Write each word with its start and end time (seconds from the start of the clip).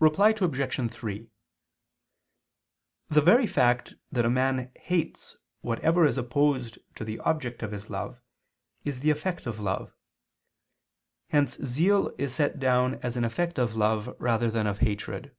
Reply 0.00 0.30
Obj. 0.30 0.90
3: 0.90 1.28
The 3.10 3.20
very 3.20 3.46
fact 3.46 3.94
that 4.10 4.24
a 4.24 4.28
man 4.28 4.72
hates 4.74 5.36
whatever 5.60 6.04
is 6.04 6.18
opposed 6.18 6.80
to 6.96 7.04
the 7.04 7.20
object 7.20 7.62
of 7.62 7.70
his 7.70 7.88
love, 7.88 8.20
is 8.84 8.98
the 9.02 9.10
effect 9.10 9.46
of 9.46 9.60
love. 9.60 9.94
Hence 11.28 11.58
zeal 11.64 12.12
is 12.18 12.34
set 12.34 12.58
down 12.58 12.96
as 13.04 13.16
an 13.16 13.24
effect 13.24 13.56
of 13.56 13.76
love 13.76 14.16
rather 14.18 14.50
than 14.50 14.66
of 14.66 14.80
hatred. 14.80 15.32